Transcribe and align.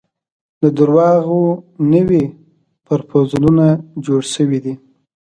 د 0.61 0.63
درواغو 0.77 1.41
نوي 1.93 2.23
پرفوزلونه 2.85 3.65
جوړ 4.05 4.21
شوي 4.33 4.59
دي. 4.65 4.73